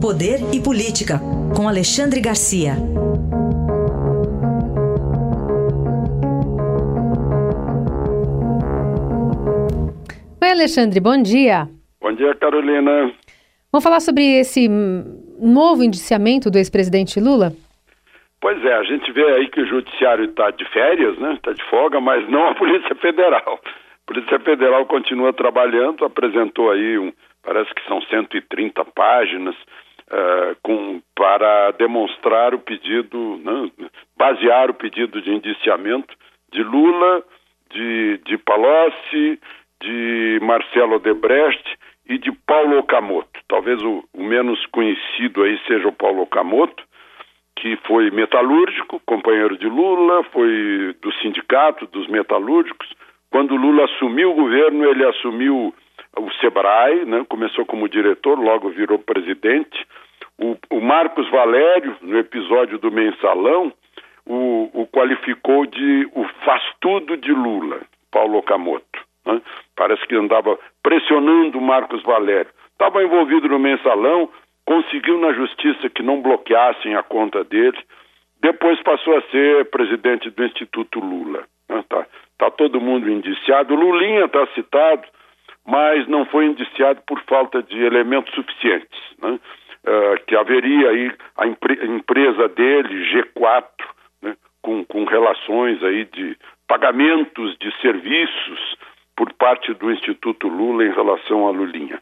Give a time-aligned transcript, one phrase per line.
[0.00, 1.18] Poder e Política,
[1.56, 2.74] com Alexandre Garcia.
[10.40, 11.68] Oi, Alexandre, bom dia.
[12.00, 13.12] Bom dia, Carolina.
[13.72, 17.52] Vamos falar sobre esse novo indiciamento do ex-presidente Lula?
[18.40, 21.34] Pois é, a gente vê aí que o judiciário está de férias, né?
[21.34, 23.60] Está de folga, mas não a Polícia Federal.
[23.64, 27.12] A Polícia Federal continua trabalhando, apresentou aí, um,
[27.42, 29.56] parece que são 130 páginas,
[30.10, 33.70] uh, com, para demonstrar o pedido, né?
[34.16, 36.14] basear o pedido de indiciamento
[36.52, 37.22] de Lula,
[37.70, 39.38] de, de Palocci,
[39.80, 43.40] de Marcelo Odebrecht e de Paulo Okamoto.
[43.46, 46.82] Talvez o, o menos conhecido aí seja o Paulo Okamoto,
[47.56, 52.88] que foi metalúrgico, companheiro de Lula, foi do sindicato dos metalúrgicos.
[53.30, 55.74] Quando Lula assumiu o governo, ele assumiu
[56.16, 57.24] o Sebrae, né?
[57.28, 59.86] começou como diretor, logo virou presidente.
[60.38, 63.72] O, o Marcos Valério, no episódio do Mensalão,
[64.26, 69.00] o, o, qualificou de o faz tudo de Lula, Paulo Okamoto.
[69.26, 69.40] Né?
[69.74, 72.50] Parece que andava pressionando o Marcos Valério.
[72.72, 74.30] Estava envolvido no mensalão,
[74.64, 77.78] conseguiu na justiça que não bloqueassem a conta dele,
[78.40, 81.44] depois passou a ser presidente do Instituto Lula.
[81.68, 82.06] Está
[82.38, 83.74] tá todo mundo indiciado.
[83.74, 85.02] Lulinha está citado,
[85.66, 89.00] mas não foi indiciado por falta de elementos suficientes.
[89.20, 89.40] Né?
[89.84, 93.64] Uh, que haveria aí a empre empresa dele, G4,
[94.20, 94.36] né?
[94.60, 98.76] com, com relações aí de pagamentos de serviços
[99.16, 102.00] por parte do Instituto Lula em relação a Lulinha.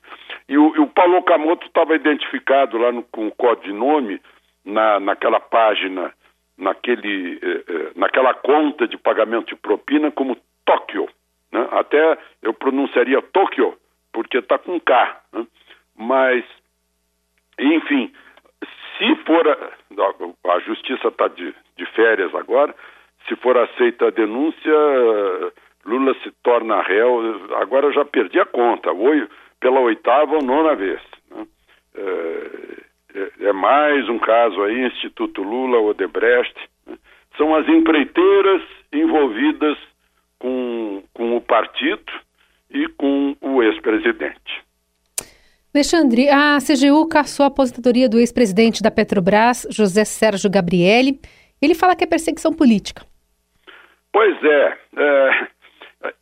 [0.48, 4.20] E o, o Paulo Okamoto estava identificado lá no, com o codinome
[4.64, 6.12] na, naquela página,
[6.58, 11.08] naquele, eh, eh, naquela conta de pagamento de propina como Tóquio.
[11.50, 11.66] Né?
[11.70, 13.78] Até eu pronunciaria Tóquio,
[14.12, 15.20] porque está com K.
[15.32, 15.46] Né?
[15.96, 16.44] Mas,
[17.76, 18.12] enfim,
[18.98, 19.46] se for.
[19.48, 22.74] A, a justiça está de, de férias agora,
[23.26, 24.72] se for aceita a denúncia
[25.86, 27.20] Lula se torna réu,
[27.54, 29.28] agora eu já perdi a conta, Oi,
[29.60, 31.00] pela oitava ou nona vez.
[31.30, 31.46] Né?
[31.94, 36.54] É, é, é, mais um caso aí, Instituto Lula, Odebrecht.
[36.86, 36.98] Né?
[37.36, 38.62] São as empreiteiras
[38.92, 39.78] envolvidas
[40.40, 42.12] com, com o partido
[42.70, 44.65] e com o ex-presidente.
[45.76, 51.20] Alexandre, a CGU caçou a aposentadoria do ex-presidente da Petrobras, José Sérgio Gabrielli.
[51.60, 53.02] Ele fala que é perseguição política.
[54.10, 55.46] Pois é, é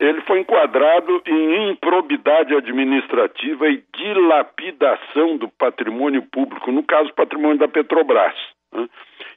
[0.01, 7.69] ele foi enquadrado em improbidade administrativa e dilapidação do patrimônio público, no caso, patrimônio da
[7.69, 8.35] Petrobras.
[8.73, 8.89] Né?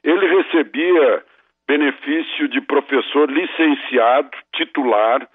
[0.02, 1.22] Ele recebia
[1.68, 5.28] benefício de professor licenciado, titular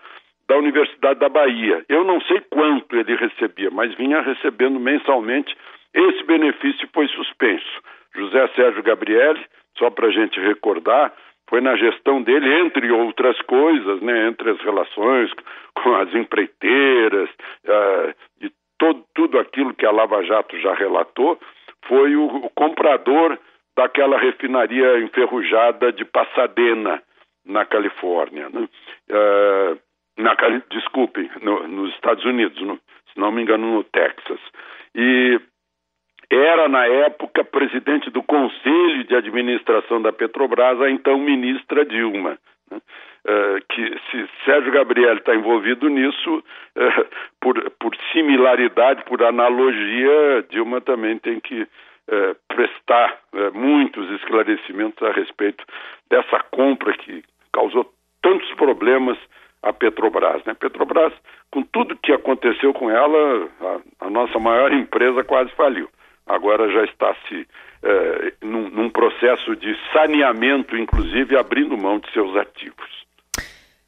[0.53, 1.83] da Universidade da Bahia.
[1.89, 5.55] Eu não sei quanto ele recebia, mas vinha recebendo mensalmente.
[5.93, 7.81] Esse benefício foi suspenso.
[8.15, 9.43] José Sérgio Gabrielli,
[9.79, 11.11] só para a gente recordar,
[11.49, 15.31] foi na gestão dele, entre outras coisas, né, entre as relações
[15.73, 17.29] com as empreiteiras
[17.65, 21.39] uh, e todo, tudo aquilo que a Lava Jato já relatou,
[21.87, 23.39] foi o, o comprador
[23.75, 27.01] daquela refinaria enferrujada de Pasadena,
[27.45, 28.49] na Califórnia.
[28.49, 28.67] Né?
[29.09, 29.79] Uh,
[30.17, 30.35] na,
[30.69, 32.75] desculpem, no, nos Estados Unidos, no,
[33.11, 34.39] se não me engano, no Texas.
[34.95, 35.39] E
[36.29, 42.37] era, na época, presidente do Conselho de Administração da Petrobras, a então ministra Dilma.
[42.71, 42.81] Né?
[43.25, 46.43] Uh, que se Sérgio Gabriel está envolvido nisso,
[46.75, 47.05] uh,
[47.39, 53.17] por, por similaridade, por analogia, Dilma também tem que uh, prestar
[53.53, 55.63] muitos esclarecimentos a respeito
[56.09, 57.23] dessa compra que
[57.53, 57.89] causou
[58.21, 59.17] tantos problemas
[59.63, 60.43] à Petrobras.
[60.45, 60.53] Né?
[60.53, 61.13] Petrobras,
[61.49, 63.49] com tudo que aconteceu com ela,
[63.99, 65.89] a, a nossa maior empresa quase faliu
[66.25, 67.47] agora já está se
[67.83, 73.03] eh, num, num, processo de saneamento, inclusive abrindo mão de seus ativos.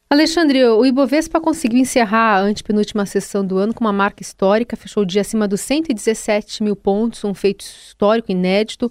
[0.09, 5.03] Alexandre, o Ibovespa conseguiu encerrar a antepenúltima sessão do ano com uma marca histórica, fechou
[5.03, 8.89] o dia acima dos 117 mil pontos, um feito histórico inédito.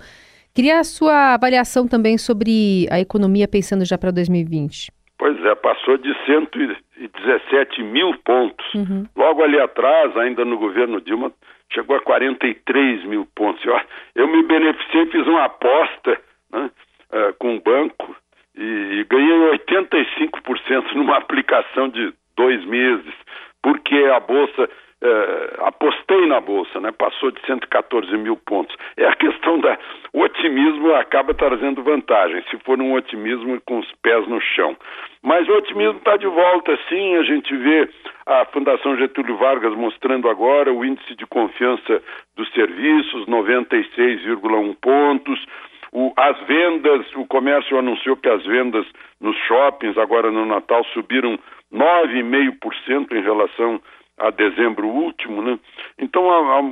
[0.53, 4.91] Queria a sua avaliação também sobre a economia pensando já para 2020.
[5.19, 8.75] Pois é, passou de 117 mil pontos.
[8.75, 9.07] Uhum.
[9.17, 11.33] Logo ali atrás, ainda no governo Dilma,
[11.73, 13.65] chegou a 43 mil pontos.
[13.65, 13.81] Eu,
[14.15, 16.21] eu me beneficiei, fiz uma aposta
[16.53, 16.71] né,
[17.13, 18.17] uh, com o banco
[18.57, 23.15] e, e ganhei 85% numa aplicação de dois meses,
[23.63, 24.69] porque a Bolsa
[25.05, 26.91] eh, apostei na bolsa, né?
[26.91, 28.75] Passou de 114 mil pontos.
[28.97, 29.79] É a questão da
[30.15, 34.75] o otimismo acaba trazendo vantagem, se for um otimismo com os pés no chão.
[35.23, 37.17] Mas o otimismo está de volta, sim.
[37.17, 37.89] A gente vê
[38.25, 42.03] a Fundação Getúlio Vargas mostrando agora o índice de confiança
[42.35, 45.45] dos serviços, 96,1 pontos.
[45.93, 48.87] O, as vendas, o comércio anunciou que as vendas
[49.21, 51.39] nos shoppings agora no Natal subiram
[51.73, 53.81] 9,5% em relação
[54.19, 55.59] a dezembro último, né?
[55.99, 56.63] Então, a, a,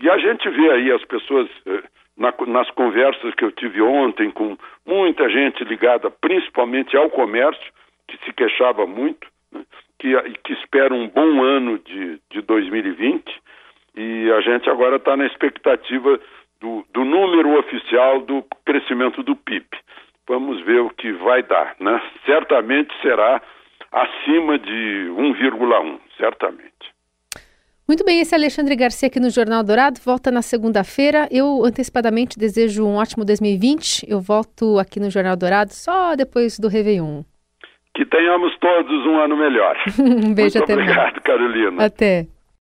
[0.00, 1.82] e a gente vê aí as pessoas eh,
[2.16, 4.56] na, nas conversas que eu tive ontem com
[4.86, 7.72] muita gente ligada principalmente ao comércio,
[8.06, 9.62] que se queixava muito, né?
[9.98, 10.14] que,
[10.44, 13.24] que espera um bom ano de, de 2020,
[13.94, 16.18] e a gente agora está na expectativa
[16.60, 19.66] do, do número oficial do crescimento do PIB.
[20.28, 22.00] Vamos ver o que vai dar, né?
[22.24, 23.42] Certamente será
[23.90, 26.92] acima de 1,1, certamente.
[27.88, 30.00] Muito bem, esse é Alexandre Garcia aqui no Jornal Dourado.
[30.04, 31.28] Volta na segunda-feira.
[31.32, 34.06] Eu antecipadamente desejo um ótimo 2020.
[34.08, 37.22] Eu volto aqui no Jornal Dourado só depois do Réveillon.
[37.94, 39.76] Que tenhamos todos um ano melhor.
[39.98, 41.24] um beijo Muito até obrigado, mais.
[41.24, 41.84] Carolina.
[41.84, 42.26] Até.